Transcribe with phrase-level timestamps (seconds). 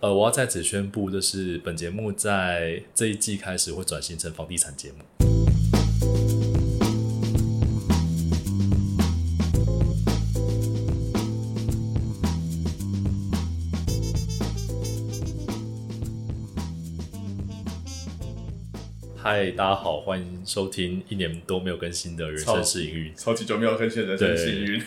[0.00, 4.96] 呃，我要在此宣布，就是本节目在这一季开始会转型成房地产节目。
[19.16, 23.14] 嗨，大家好，欢迎收听一年都没有更新的人生是营运。
[23.16, 24.82] 超级久没有更新人生幸运，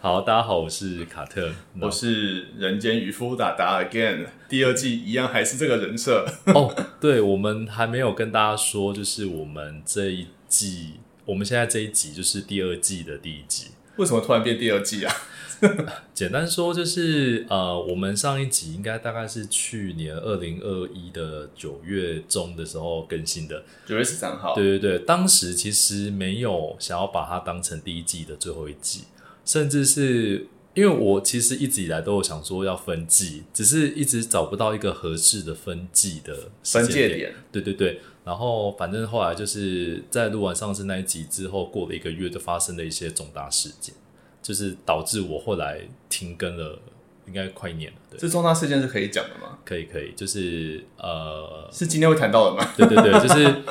[0.00, 1.50] 好，大家好，我是卡特，
[1.80, 6.26] 我是人间渔夫达达 again，第二季一样还是这个人设。
[6.46, 13.68] 哦，对，我们还没有跟大家说，就是我们这一季，我们现在这一集就是第二季的第一集。
[13.96, 15.14] 为什么突然变第二季啊？
[16.12, 23.62] 简单说就是，呃，我们上一集应该大概是去年二零二一的九月中的时候更新的。
[23.86, 29.04] 九月十三号，对对对，当时其实没有想要把它当成第一季的最后一季，
[29.46, 37.32] 甚至是因为我其实一直以来都有想说要分季，只是一直找不到一个合适的分季的分界点。
[37.50, 43.94] 对对对，然后反正后来就是在录完上次那一集之后，过了一个月，就发生了一些重大事件，
[44.42, 46.78] 就是导致我后来停更了，
[47.26, 47.96] 应该快一年了。
[48.10, 49.58] 对，这重大事件是可以讲的吗？
[49.64, 52.72] 可以可以，就是呃，是今天会谈到的吗？
[52.76, 53.62] 对对对，就是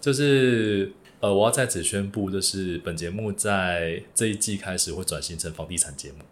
[0.00, 6.24] 就是呃，我要在此宣布，就是本节目在这一季开始会转型成房地产节目，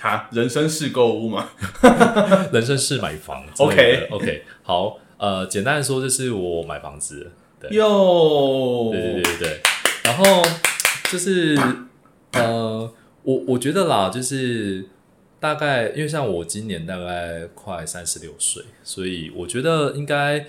[0.00, 1.50] 哈，人生是购物吗？
[2.52, 3.44] 人生是买房。
[3.58, 7.70] OK OK，好，呃，简单的说，就是我买房子，对。
[7.70, 9.60] 哟，对对对对对，
[10.04, 10.42] 然后
[11.10, 11.56] 就是
[12.32, 14.84] 呃，我我觉得啦，就是
[15.38, 20.44] 大概因为像我今年大概快三十六岁，所以我觉得应该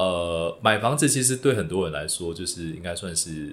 [0.00, 3.52] 呃买房子其实对很多人来说，就是应该算是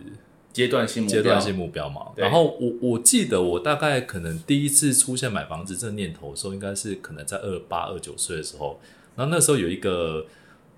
[0.54, 2.02] 阶段性阶段性目标嘛。
[2.16, 8.80] 然后我我记得我大概可能第一次出现买房子这个念头的时候，应该是可能在二八二九岁的时候，
[9.16, 10.26] 然后那时候有一个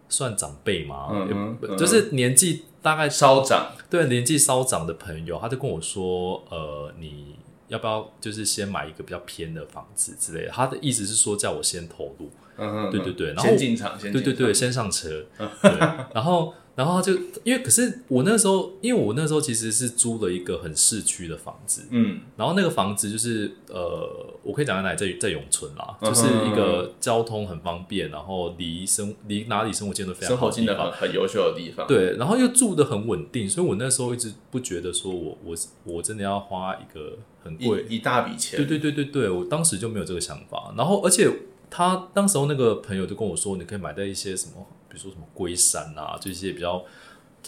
[0.10, 7.36] 算长辈嘛，嗯嗯就是年纪大概稍长，对年纪稍长的朋友，他就跟我说，呃，你
[7.68, 10.52] 要不要就是先买一个比较偏的房子之类的？
[10.52, 15.26] 他的意思是说叫我先投入，嗯哼，对对对然后先进场，先对对对，，先上车，
[15.62, 15.72] 对，
[16.14, 30.76] 然后然后他就因为可是我那时候，因为我那时候其实是租了一个很市区的房子，嗯，然后那个房子就是呃，我可以讲在哪里，在在永春啦，就是一个交通很方便，然后离生离哪里生活机能都非常生好的地方。
[30.76, 31.10] 活进的很。
[31.10, 35.56] 很优秀的地方，，对，然后又住的很稳定，所以我那时候一直不觉得说我我
[35.86, 40.74] 我真的要花一个很贵，一一大笔钱，对对对对对，我当时就没有这个想法。
[40.76, 41.30] 然后而且
[41.70, 46.84] 他当时候那个朋友就跟我说，你可以买在一些什么，比如说什么龟山啊，这些比较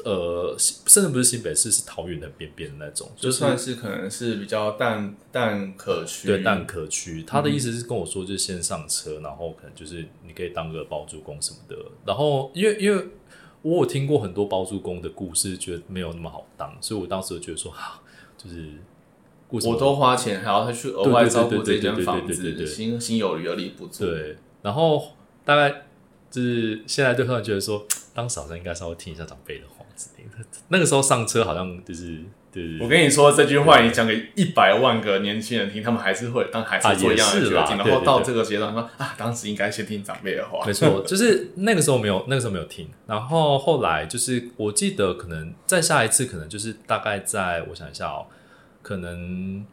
[0.05, 7.23] 呃，甚至不是新北市，是桃园的边边的那种，就算是可能是比较淡淡可区，对淡可区。
[7.23, 11.75] 他的意思是跟我说，就是先上车，然后可能就是你可以当个包租公什么的。
[12.05, 13.05] 然后因为因为
[13.63, 18.01] 我有听过很多包租公的故事，觉得没有那么好当，所以我当时就觉得说，哈，
[18.37, 18.71] 就是
[19.51, 25.11] 为什么我都花钱，还要再去额外照顾这对对对对对间房子，对对对对心心有余而力不足。，对，然后
[25.45, 25.69] 大概
[26.29, 30.45] 就是现在就突然觉得说，当时好像应该稍微听一下长辈的话之类的。
[30.69, 32.19] 那个时候上车好像就是
[32.51, 40.71] 就是我跟你说这句话，你讲给一百万个年轻人听，他们还是会当孩啊子做一样的也是啦决定，然对对对后到这个阶段说啊，当时应该先听长辈的话没。
[40.73, 42.87] 错，就是那个时候没有，那个时候没有听。
[43.05, 48.25] 然后后来就是，我记得可能再下一次，可能就是大概在我想一下哦，
[48.81, 49.65] 可能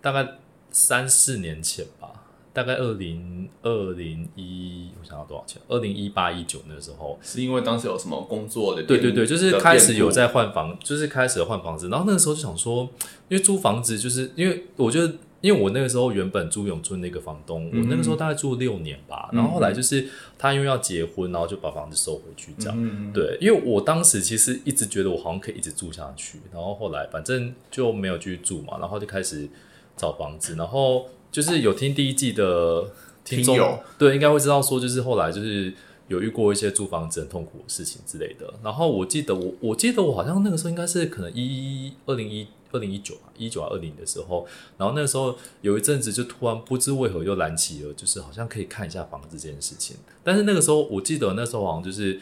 [0.00, 0.26] 大概
[0.70, 2.08] 三四年前吧，
[2.52, 5.60] 大概二零二零一，我想要多少钱？
[5.68, 11.88] 二零一八一九那时候，是因为当时有什么工作的对对对，就是开始有在换房，就是开始换房子。
[11.88, 12.88] 然后那个时候就想说，
[13.28, 15.12] 因为租房子，就是因为我觉得，
[15.44, 19.28] 因为我那个时候原本租永春那个房东，我那个时候大概住六年吧。
[19.30, 22.74] 然后后来就是他因为要结婚，然后就把房子收回去这样。
[22.80, 29.46] 嗯，对，因为我当时其实一直觉得我好像可以一直住下去，然后后来反正就没有继续住嘛，然后就开始
[29.98, 32.86] 找房子，然后就是有听第一季的
[33.22, 35.70] 听众对，应该会知道说，就是后来就是
[36.08, 38.50] 有遇过一些租房子很痛苦的事情之类的。
[38.62, 49.96] 然后我记得我我记得我好像那个时候应该是可能一二零一二零一九啊，一九啊二零的时候，然后那个时候有一阵子就突然不知为何又燃起了，就是好像可以看一下房子这件事情。
[50.22, 52.20] 但是那个时候我记得那时候好像就是。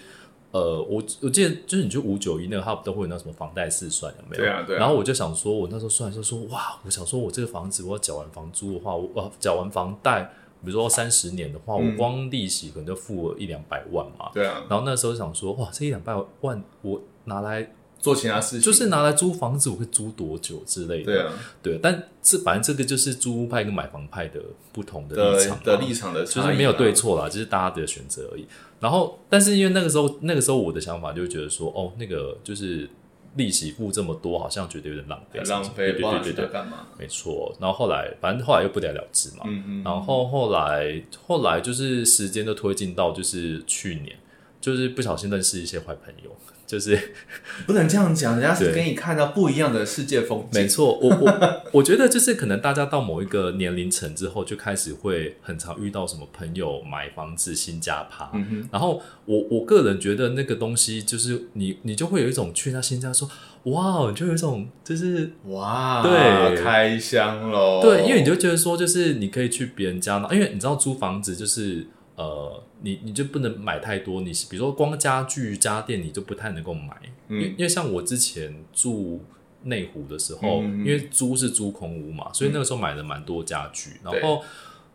[0.52, 4.42] 呃，我我记得就是你去五九一那个，他不都会有那什么房贷试算有没有？
[4.42, 10.30] 对啊对啊然后我就想说，我那时候算就说，哇，我想说我这个房子我要缴完房租的话，我呃缴完房贷，
[10.62, 14.30] 比如说三十年的话，嗯我光利息可能就付了一两百万嘛。
[14.34, 17.72] 对啊，然后那时候想说，哇，这一两百万我拿来
[18.02, 21.04] 做其他事情，就是拿来租房子，我会租多久之类的。
[21.04, 21.32] 对啊
[21.62, 24.40] 对，但这反正这个就是租屋派跟买房派的
[24.72, 28.44] 不同的立场嘛的立场的就是没有对错啦，就是大家的选择而已。
[28.80, 32.90] 然后，但是因为那个时候，那个时候我的想法就会觉得说，哦，那个就是
[33.36, 36.88] 利息付这么多，好像觉得有点浪费，浪费，对对对对对，干嘛？
[36.98, 37.54] 没错。
[37.60, 39.44] 然后后来，反正后来又不了了之嘛。
[39.46, 44.16] 嗯嗯，然后后来，后来就是时间就推进到就是去年，
[44.62, 46.30] 就是不小心认识一些坏朋友，
[46.64, 46.96] 就是
[47.66, 50.62] 不能这样讲，人家是对给你看到不一样的世界风景。
[50.62, 63.28] 没错，我我我觉得就是可能大家到某一个年龄层之后，就开始会很常遇到什么朋友买房子新家趴，嗯，然后我我个人觉得那个东西就是你你就会有一种去他新家说
[63.64, 67.80] 哇，你就有一种就是哇，对开箱喽。
[67.82, 71.86] 对，因为你就觉得说就是你可以去别人家，因为你知道租房子就是
[72.16, 76.96] 呃你你就不能买太多，你比如说光家具家电你就不太能够买，
[77.28, 77.54] 因为嗯。
[77.56, 79.24] 因为像我之前住。
[79.64, 84.42] 内湖的时候，因为租是租空屋嘛，所以那个时候买了蛮多家具，然后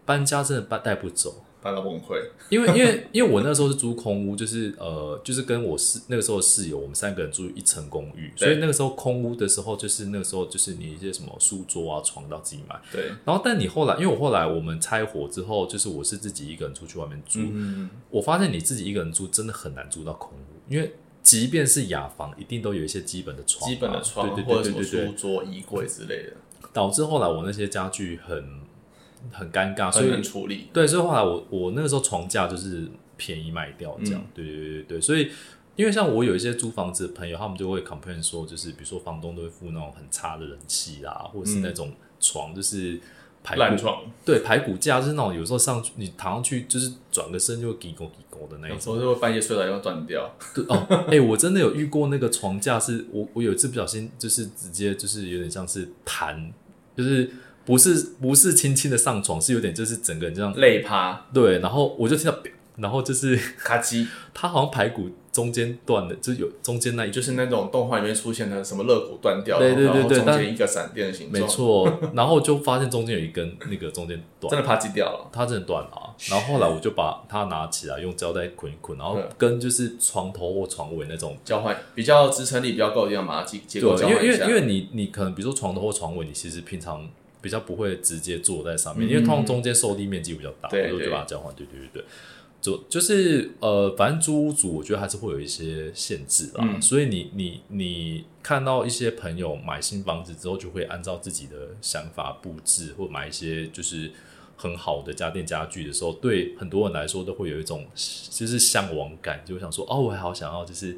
[0.04, 2.22] 搬家真的搬带不走，搬到崩溃。
[2.50, 12.80] 因为因为因为我那时候是租空屋，就是呃，就是跟我室那个时候的室友，我们三个人住一层公寓，所以那个时候空屋的时候，就是那个时候就是你一些什么书桌啊、床都要自己买。
[12.92, 26.34] 对，然后，但你后来，因为我后来我们拆伙之后，就是我是自己一个人出去外面住，嗯，我发现你自己一个人住真的很难租到空屋，因为即便是雅房，一定都有一些基本的床啊、基本的床对或者什么书桌、衣柜之类的，
[26.72, 28.62] 导致后来我那些家具很
[29.32, 30.68] 很尴尬，所以难处理。
[30.74, 35.30] 对，所以后来我我那个时候床架就是便宜卖掉这样，嗯对对对对对，所以
[35.76, 43.00] 因为像我有一些租房子的朋友，他们就会 complain 说，就是比如说房东都会付那种很差的人气啊，或者是那种床就是
[43.44, 48.76] 排骨烂床，对排骨架，就是那种有时候上去你躺上去就是转个身就会滴勾滴勾的那一种。
[48.78, 50.30] 有时候就会半夜睡到要断掉。
[50.54, 56.52] 对哦，哎、我真的有遇过那个床架是，我我有一次不小心就是直接就是有点像是弹，
[56.96, 57.30] 就是
[57.68, 62.38] 不是不是轻轻的上床，是有点就是整个人这样累趴，对，然后我就听到，
[62.78, 75.30] 然后就是咔叽， 它好像排骨中间断的，就有中间那一就是那种动画里面出现的什么肋骨断掉，对对对对中间一个闪电的形状，没，错，然后就发现中间有一根 那个中间断，真的啪叽掉了。
[75.32, 81.36] 它真的断了啊、然后后来我就把它拿起来用胶带捆一捆，然后嗯跟就是床头或床尾那种。
[81.44, 84.46] 交换比较支撑力比较够的地方，把它结结构交对，因换一下。
[84.46, 87.08] 为因为因为你你可能比如说床头或床尾，你其实平常
[87.42, 91.54] 比较不会直接坐在上面，嗯因为通常中间受力面积比较大，对就把它交换。
[91.56, 92.04] 对对对对，
[92.62, 104.12] 就就是呃，反正租屋主我觉得还是会有一些限制啦，嗯所以你你你看到一些朋友买新房子之后，就会按照自己的想法布置，或买一些就是。
[104.60, 110.98] 很好的家电家具的时候，对很多人来说都会有一种就是向往感，就会想说哦，我还好想要就是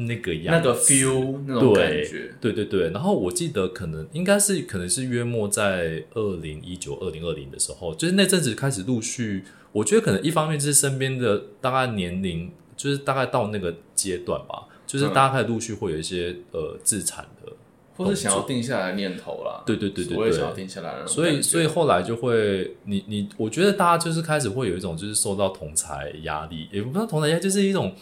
[0.00, 9.42] 那个样那个 feel 那种感对觉，对对对，然后我记得可能应该是可能是约莫在二零一九、二零二零的时候，就是那阵子开始陆续，
[9.72, 17.52] 我觉得可能一方面就是身边的大概年龄，就是大概到那个阶段吧，就是嗯大家开始陆续会有一些呃自产的，
[17.96, 19.64] 或是想要定下来的念头啦。
[19.66, 27.92] 对对对对对所谓想要定下来所以所以后来就会你你，我觉得大家就是开始会有一种就是受到同才压力，也不知道同才压力，就是一种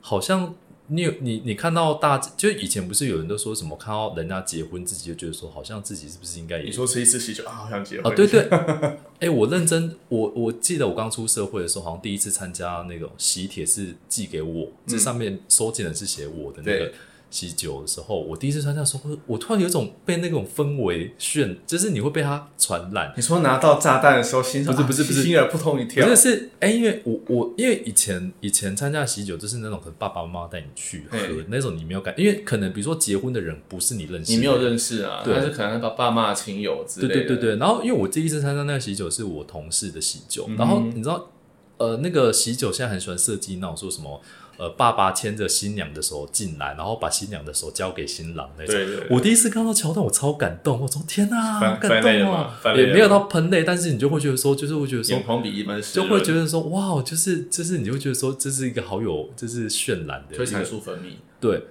[0.00, 0.54] 好像。
[0.92, 8.48] 你有你你看到大，就以前不是有人都说什么看到人家结婚，自己就觉得说好像自己是不是应该也你说吃一次喜酒啊，好想结啊，对对，
[9.20, 16.94] 哎、我认真，我我记得我刚出社会的时候，好像第一次参加那种喜帖是寄给我，这上面收件人是写我的那个对
[17.30, 23.12] 喜酒的时候，我第一次参加的时候，我我突然有一种被那种氛围渲，就是你会被它传染。
[23.16, 25.20] 你说拿到炸弹的时候，心上不是不是不是。
[25.20, 26.06] 啊心儿扑通一跳。
[26.06, 31.16] 不，是是哎、因为我我因为以前以前参加喜酒就是那种可能爸爸妈妈带你去喝
[31.48, 35.34] 那种，你没有感，因为可能比如说结婚的人不是你认识的，你没有认识啊，对。
[35.34, 41.30] 但是可能爸爸妈、亲友之类的，对对对对，然后因为我第一次参加那个喜酒是我同事的喜酒，嗯然后你知道，
[41.76, 44.20] 呃，那个喜酒现在很喜欢设计那种说什么，
[44.60, 48.74] 呃，爸爸牵着新娘的手进来，然后把新娘的手交给新郎那种。
[48.74, 52.76] 对对对我第一次看到桥段，我超感动，我说天哪，翻好感动哦吗翻！
[52.76, 61.62] 泪了也没有到喷泪，但是你就会觉得说，就是会觉得说眼，眶比一般就润，会觉得说，哇，就是就是你会觉得说，这是一个好有就是渲染的催产素分泌，对。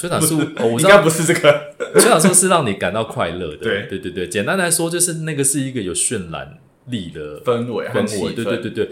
[0.00, 3.56] 催产素， 哦我应该不是这个，催产素是让你感到快乐的。
[3.56, 8.32] 对对对对，简单来说就是那个是一个有渲染力的氛围氛围。
[8.32, 8.90] 对对，对对。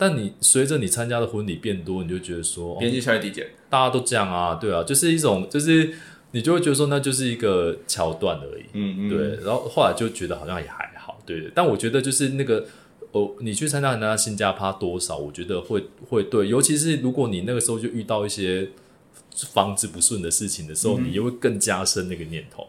[0.00, 5.92] 但你随着你参加的婚礼变多，你就觉得说，哦边际效益递减，大家都这样啊，对啊，就是一种，就是
[6.30, 8.64] 你就会觉得说，那就是一个桥段而已。
[8.72, 11.52] 嗯嗯，对，然后后来就觉得好像也还好，对对。
[11.54, 12.66] 但我觉得就是那个，
[13.12, 18.70] 哦，你去参加人家新加坡多少，我觉得会会对，尤其是如果你那个时候就遇到一些
[19.52, 22.66] 房子不顺的事情的时候，你就会更加深那个念头。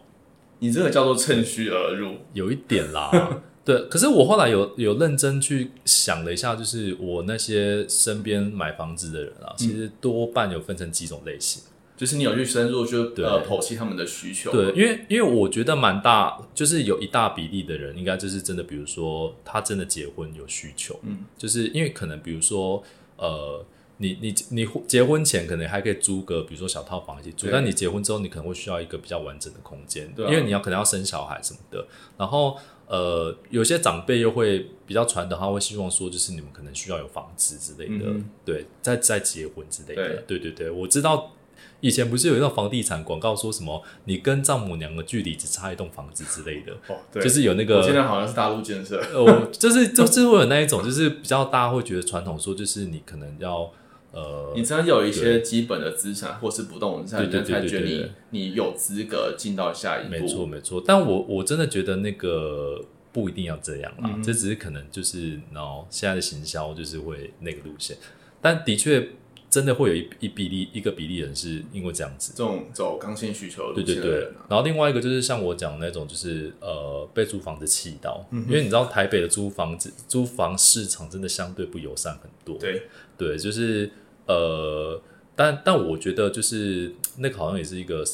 [0.58, 3.40] 你这个叫做趁虚而入，有一点啦。
[3.64, 11.62] 对，可是我后来有有认真去想了一下，就是我那些身边买房子的人啊，其实多半有分成几种类型。
[11.96, 14.50] 就是你有去深入就呃剖析他们的需求。
[14.50, 22.82] 对，因为因为我觉得蛮大，就是有一大比例的人，应该就是真的，比如说他真的结婚有需求，嗯，就是因为可能比如说
[23.16, 23.64] 呃。
[23.98, 31.86] 你你你结婚前可能还可以租个，比如说小套房一起住，但你结婚之后，你可能会需要一个比较完整的空间，对因为你要可能要生小孩什么的。
[32.18, 38.06] 然后呃，有些长辈又会比较传统，他会希望说，就是你们可能需要有房子之类的，
[38.44, 40.38] 对，在在结婚之类的，对。
[40.38, 41.32] 对对，我知道
[41.80, 53.72] 以前不是有一种房地产广告说什么，你跟丈母娘的距离只差一栋房子之类的，哦，对，就是有那个，现在好像是大陆建设，哦，就是就是会有那一种，就是比较大家会觉得传统说，就是你可能要。
[54.12, 60.10] 呃，你只要有一些基本的资产或是不动产，人才觉得你你有资格进到下一步。
[60.10, 60.82] 没错，没错。
[60.86, 67.96] 但我我真的觉得那个不一定要这样啦，这只是可能就是然后现在的行销就是会那个路线。
[68.42, 69.08] 但的确
[69.48, 74.28] 真的会有一一比例一个比例人是因为这样子，这种走刚性需求对对对。
[74.46, 82.58] 然后另外一个就是像我讲的那种，就是呃被租房子气到，因为你知道台北的租房子租房市场真的相对不友善很多。
[82.58, 82.82] 对
[83.16, 83.90] 对，就是。
[84.26, 85.00] 呃，
[85.34, 88.04] 但但我觉得就是那个好像也是一个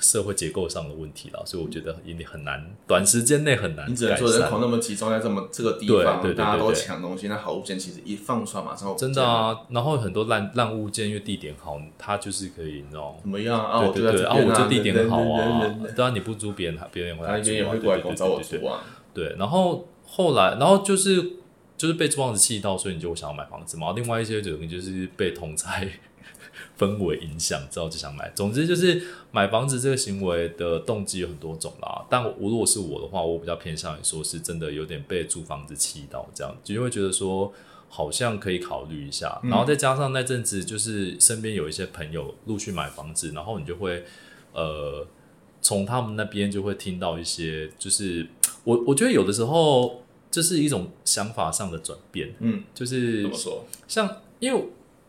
[0.00, 3.88] 社会结构上的问题了，所以我觉得也很难，短时间内很难。
[3.88, 9.56] 你只能说人口那么集中在这么这个地方，大家都抢东西，那好物件其实一放出来马上真的啊。
[9.70, 13.86] 然后很多烂烂物件，因为地点好，它就是可以，你知道怎么样啊？
[13.94, 15.74] 对对对，啊，我这地点好啊。
[15.96, 17.74] 当然你不租别人，别人也会来租啊。
[17.80, 18.60] 对对对对，
[19.14, 19.36] 对。
[19.38, 21.34] 然后后来，然后就是。
[21.82, 23.92] 就是被租房子气到，所以你就想要买房子嘛。
[23.96, 25.98] 另外一些人就是被同财
[26.78, 28.30] 氛围影响之后就想买。
[28.36, 32.06] 总之就是买房子这个行为的动机有很多种啦。
[32.08, 37.52] 但我如果是我的话，我比较偏向于说是真的有点被租房子气到这样，就会觉得说
[37.88, 39.40] 好像可以考虑一下。
[39.42, 44.04] 然后再加上那阵子就是身边有一些朋友陆续买房子，然后你就会
[44.52, 45.04] 呃
[45.60, 48.28] 从他们那边就会听到一些，就是
[48.62, 50.00] 我我觉得有的时候。
[50.32, 53.66] 这是一种想法上的转变，嗯，就是怎么说？
[53.86, 54.64] 像因为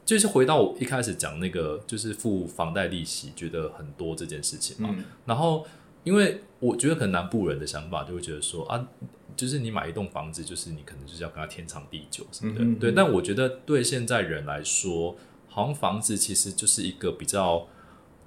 [0.05, 4.93] 就是回到我一开始讲那个，就是付房贷利息觉得很多这件事情嘛。
[5.25, 5.65] 然后，
[6.03, 8.85] 因为我觉得可能南部人的想法就会觉得说啊，
[9.37, 12.79] 就是你买一栋房子，就是你可能就是要跟他天长地久什么的。
[12.81, 15.15] 对，但我觉得对现在人来说，
[15.47, 17.65] 好像房子其实就是一个比较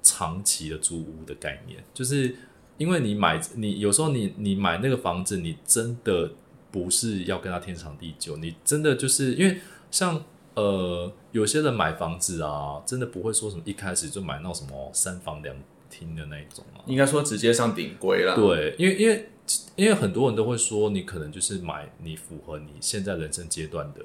[0.01, 2.35] 长期的租屋的概念，就是
[2.79, 6.31] 因为你买你有时候你你买那个房子，你真的。
[6.71, 9.59] 不是要跟他天长地久，你真的就是因为
[9.89, 15.55] 像呃有些人买房子啊，真的不会说什么一开始就买那什么三房两
[15.89, 18.35] 厅的那一种啊，应该说直接上顶规了。
[18.35, 19.29] 对，因为因为
[19.75, 24.01] 因为很多人都会说，你可能就是买你符合你现在人生阶段的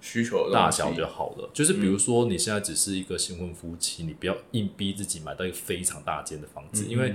[0.00, 1.48] 需求大小就好了。
[1.54, 7.14] 就是比如说你现在只是一个新婚夫妻，你不要硬逼自己买到一个非常大间的房子，因为。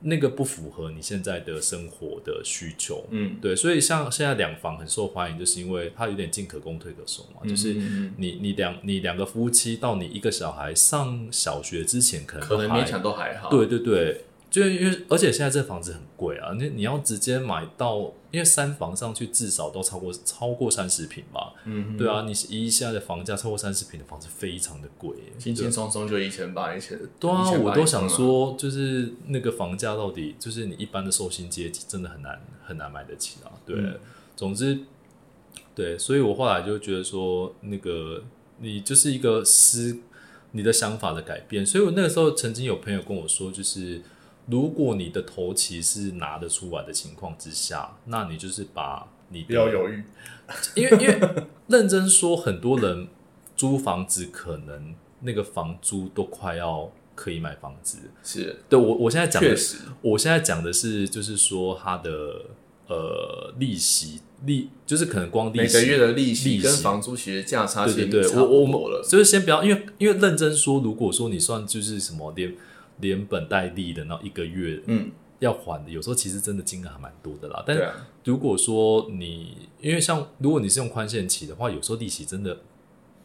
[0.00, 7.74] 那个不符合你现在的生活的需求，嗯，对，所以像现在两房很受欢迎，就是因为它有点进可攻退可守嘛，就是
[8.18, 14.25] 你你两你两个夫妻到你一个小孩上小学之前，可能可能勉强都还好，对对对。
[14.48, 17.98] 就因为，而且现在这房子很贵啊，你你要直接买到，
[18.30, 33.76] 因为三房上去至少都超过超过三十平吧，嗯，对啊，你一下的房价超过三十平的房子非常的贵，轻轻松松就一千八一千，对啊，我都想说，就是那个房价到底，就是你一般的寿星阶级真的很难很难买得起啊，对，
[34.36, 34.78] 总之，
[35.74, 38.22] 对，所以我后来就觉得说，那个
[38.60, 39.98] 你就是一个思
[40.52, 44.00] 你的想法的改变，所以我那个时候曾经有朋友跟我说，就是。
[44.48, 50.04] 如果你的头期是拿得出来的情况之下，那你就是把你不要犹豫，
[50.76, 51.20] 因为因为
[51.66, 53.08] 认真说，很多人
[53.56, 58.56] 租房子可能那个房租都快要可以买房子，是。
[58.68, 59.56] 对我我现在讲的，
[60.00, 62.42] 我现在讲的是就是说他的
[62.86, 72.54] 呃利息利就是可能光每个月的利息跟房租其实价差其实对我我们就是先不要，因为因为认真说，如果说你算就是什么连。
[73.00, 77.62] 连本带利的那一个月，嗯，要还的，有时候其实真的金额还蛮多的啦。
[77.66, 77.76] 但
[78.24, 82.58] 如果说你，因为像如果你是用宽限期的话，有时候利息真的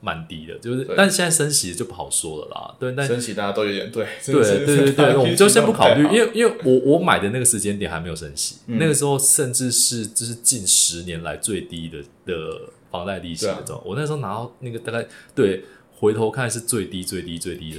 [0.01, 2.75] 蛮低的，就是，但是现在升息就不好说了啦。
[2.79, 15.63] 对，但升息大家都有点 对，对对对对，我们就先不考虑，因为因为我我买的那个时间点还没有升息，那个时候甚至是就是近十年来最低的的房贷利息的时候，我那时候拿到那个大概对
[15.93, 17.77] 回头看是最低最低最低的。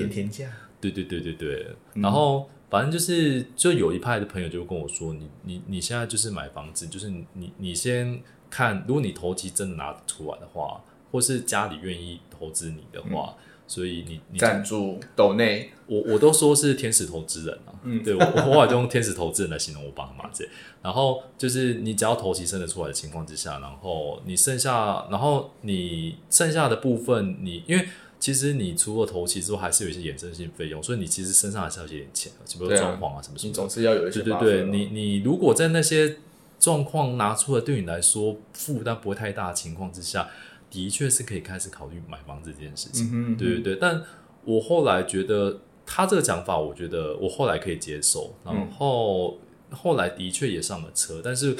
[0.90, 8.20] 对对对对对，然后反正就是就有一派的朋友就跟我说，你你你现在就是买房子，就是你你先
[8.50, 13.36] 看，如果你投机真的拿得出来的话，或是家里愿意投资你的话，
[13.68, 20.44] 所以你你赞助斗内，我我都说是天使投资人啊，嗯对我我后来就用天使投资人来形容我爸妈这，
[20.82, 27.86] 然后就是你只要头期生得出来的情况之下，然后你剩下，然后你剩下的部分你因为。
[28.22, 33.48] 其实你除了头期之后，还是有一些衍生性费用，所以你其实身上还是要有一点钱的，比如说对啊装潢啊什么什么。
[33.48, 36.18] 你总是要有一些对对对，你你如果在那些
[36.60, 40.30] 状况拿出来，对你来说负担不会太大的情况之下，
[40.70, 43.08] 的确是可以开始考虑买房子这件事情。
[43.08, 44.00] 嗯哼对对对，但
[44.44, 49.36] 我后来觉得他这个讲法，我觉得我后来可以接受，然嗯后。
[49.74, 51.56] 后来的确也上了车，但是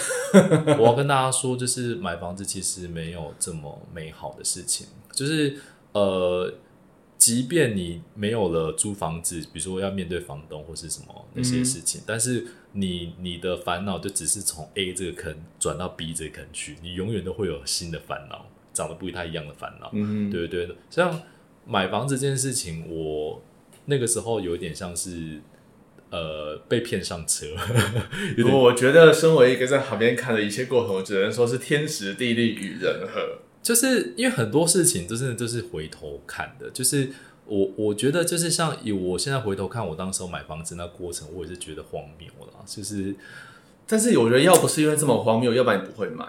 [0.78, 4.86] 我要跟大家说，就是买房子其实没有这么美好的事情。
[5.12, 5.56] 就是
[5.92, 6.54] 呃，
[7.18, 19.90] 即便你没有了租房子，比如说要面对房东或是什么那些事情，但是你你的烦恼就只是从 A 这个坑转到 B 这个坑去，你永远都会有新的烦恼，长得不太一样的烦恼。
[19.92, 21.20] 嗯，对对对，像
[21.66, 23.42] 买房子这件事情，我
[23.84, 25.40] 那个时候有一点像是
[26.10, 27.46] 呃被骗上车，
[28.50, 33.38] 我觉得身为一个在旁边看的一切过程，我只能说是天时地利与人和。
[33.62, 37.10] 就是因为很多事情都真的都是回头看的，就是
[37.46, 43.14] 我我觉得就是像以我现在回头看我当时候买房子那过程，我也是觉得荒谬了，就是
[43.86, 46.26] 但是我觉得要不是因为这么荒谬，要不然你不会买。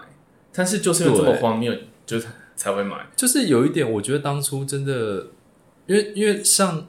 [0.56, 1.74] 但是就是因为这么荒谬，
[2.06, 3.08] 就是才会买。
[3.16, 5.26] 就是有一点，我觉得当初真的，
[5.86, 6.86] 因为因为像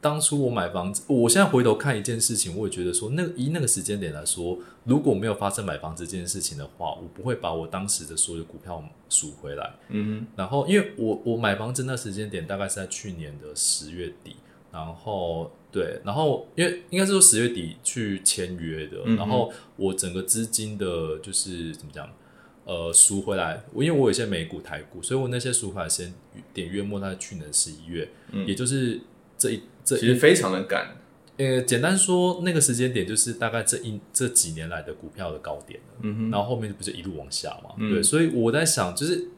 [0.00, 9.74] 当初我买房子，我现在回头看一件事情，我也觉得说，那个以那个时间点来说，如果没有发生买房子这件事情的话，我不会把我当时的所有股票赎回来。
[9.88, 14.36] 嗯然后，因为我我买房子那时间点大概是在去年的十月底，
[14.70, 22.08] 然后对，然后因为应该是说十月底去签约的，嗯然后我整个资金的就是怎么讲，
[22.64, 26.14] 呃，赎回来，我因为我有一些美股、台股，所以我那些赎回来时间
[26.54, 28.46] 点约莫在去年十一月，嗯。
[28.46, 29.00] 也就是
[29.36, 30.96] 这一这，其实非常的赶。
[31.38, 35.96] 呃，简单说，那个时间点就是大概这一这几年来的股票的高点了。
[36.02, 37.70] 嗯哼，然后后面不就一路往下嘛？
[37.78, 39.28] 嗯对，所以我在想，就是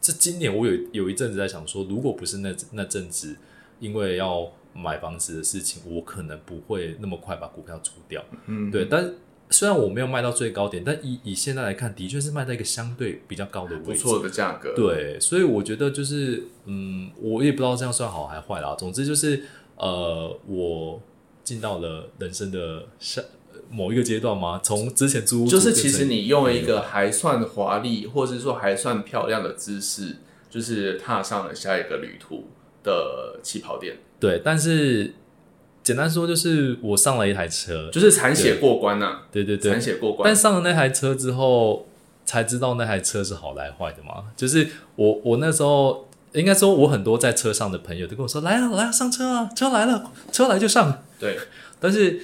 [0.00, 3.34] 这今年我有有一阵子在想说，如果不是那那阵子
[3.80, 8.22] 因为要买房子的事情，我可能不会那么快把股票出掉。
[8.46, 9.14] 嗯，对，但
[9.48, 13.86] 虽然我没有卖到最高点，但以以现在来看，的确是卖在一个相对比较高的位置。
[13.86, 18.76] 不错的价格。，对，所以我觉得就是，嗯，我也不知道这样算好还坏啦。
[18.78, 19.44] 总之就是，
[19.78, 21.00] 呃，我
[21.42, 23.22] 进到了人生的下
[23.70, 30.16] 某一个阶段嘛，从之前租屋就是其实你用一个还算华丽，或者是说还算漂亮的姿势，
[30.48, 32.44] 就是踏上了下一个旅途
[32.82, 35.12] 的起跑点，对，但是
[35.82, 39.72] 简单说就是我上了一台车，就是残血过关呐、对对对。
[39.72, 40.26] 残，血过关。
[40.26, 40.34] 但。
[40.34, 41.86] 上了那台车之后，
[42.24, 44.24] 才知道那台车是好来坏的嘛。
[44.36, 46.07] 就是我我那时候
[46.38, 51.04] 应该说，我很多在车上的朋友都跟我说：“来啊来啊，上车啊，车来了，车来就上。
[51.18, 51.38] 对，”
[51.80, 52.20] 但是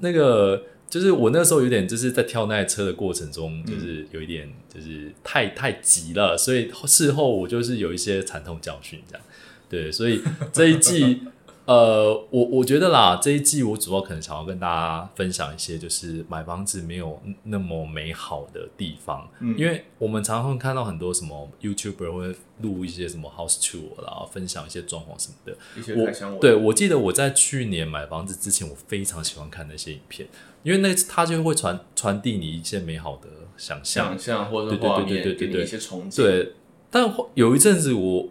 [0.00, 9.24] 那个就是我那时候有点就是在挑那台车的过程中，就是有一点就是太太急了，所以事后我就是有一些惨痛教训这样。
[9.68, 11.22] 对，所以这一季。
[11.68, 25.54] 呃，我我觉得啦，这一季我主要可能想要跟大家分享一些，就是买房子没有那么美好的地方，嗯因为我们常常会看到很多什么 YouTuber 会录一些什么 house tour 啦，分享一些装潢什么的。
[25.76, 30.26] 一些我对我记得我在去年买房子之前，我非常喜欢看那些影片，
[30.62, 33.28] 因为那它就会传传递你一些美好的
[33.58, 34.18] 想象想。
[34.18, 36.52] 象或者对对对画面，对对对给你一些憧憬。，对，
[36.90, 38.26] 但有一阵子我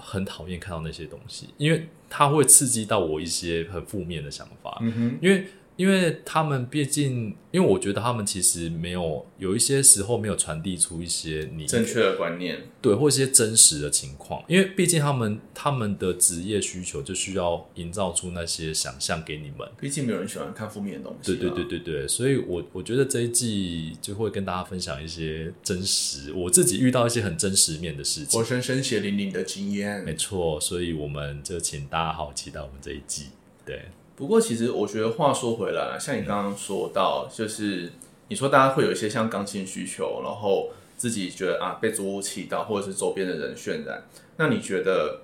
[0.00, 4.78] 很讨厌看到那些东西，因为它会刺激到我一些很负面的想法。
[4.80, 5.46] 嗯哼，因为
[5.80, 19.66] 因为他们毕竟，因为我觉得他们其实没有有一些时候没有传递出一些你正确的观念，对或一些真实的情况，因为毕竟他们他们的职业需求就需要营造出那些想象给你们。
[19.80, 21.34] 毕竟没有人喜欢看负面的东西。
[21.34, 28.44] 对对对，对对，所以我我觉得这一季就会跟大家分享一些真实，我自己遇到一些很真实面的事情活。
[28.44, 30.14] 生生血淋淋的经验没。
[30.14, 33.28] 错，所以我们就请大家好好期待我们这一季。
[33.64, 33.84] 对，
[34.20, 37.90] 不过其实我觉得话说回来，像你刚刚说到，就是
[38.28, 44.04] 你说大家会有一些像刚性需求，然后自己觉得啊被租屋气到，或者是周边的人渲染，
[44.36, 45.22] 那你觉得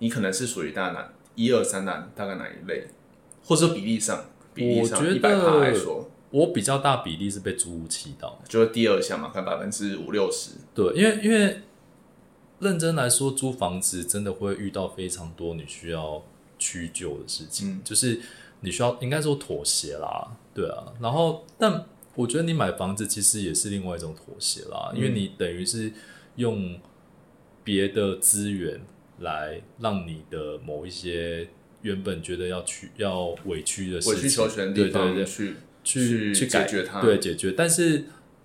[0.00, 2.88] 你可能是属于大哪一二三哪大概哪一类，
[3.44, 8.40] 或者说比例上，比例上我觉得一百趴来说，我比较大比例是被租屋气到。
[8.48, 10.54] 就是第二项嘛，看百分之五六十。
[10.74, 11.60] 对，因为因为
[12.58, 16.24] 认真来说，租房子真的会遇到非常多你需要
[16.58, 18.20] 屈就的事情，嗯就是
[18.60, 20.92] 你需要应该说妥协啦，对啊。
[21.00, 25.92] 然后，但我觉得你买房子其实也是另外一种妥协啦，因为嗯你等于是
[26.36, 26.80] 用
[27.62, 28.80] 别的资源
[29.20, 31.48] 来让你的某一些
[31.82, 37.00] 原本觉得要去要委屈的事情，委曲求全的地对对对，方去去去改解决它。
[37.00, 38.04] 对解决，但是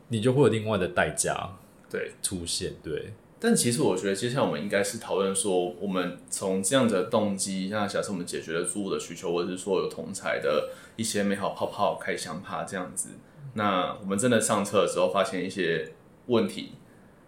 [0.09, 1.57] 你就会有另外的代价
[1.89, 2.11] 对。
[2.21, 13.11] 出现，对，但其实我觉得，接下来我们应该是讨论说，我们从这样的动机，那假设我们解决了租屋的需求，或者是说有同财的一些美好泡泡、开箱趴这样子，
[13.53, 15.93] 那我们真的上车的时候发现一些
[16.27, 16.73] 问题，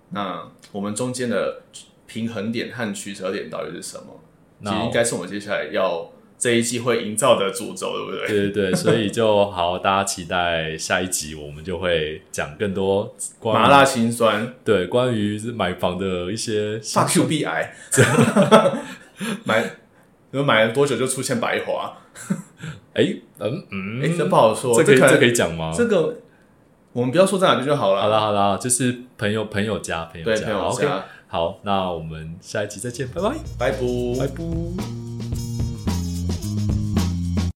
[0.10, 1.62] 那我们中间的
[2.06, 4.20] 平衡点和取舍点到底是什么？
[4.60, 8.28] 其那实应该是我们接下来要这一季会营造的主轴，对不对？
[8.28, 17.76] 对对对，所以就好，大家期待下一集，我们就会讲更多关于麻辣辛酸对关于买房的一些发 Q 币癌，
[19.46, 19.60] 买，
[20.32, 21.96] 然后买了多久就出现白滑？
[22.94, 25.72] 哎嗯嗯，哎、这不好说，这可以这可以讲吗？
[25.78, 26.18] 这个
[26.92, 28.02] 我们不要说在哪边就好了。
[28.02, 33.78] 好啦好啦，就是朋友朋友家朋友对，朋友，OK，家，好，那我们下一集再见，拜拜，拜拜。
[34.20, 35.11] 拜拜。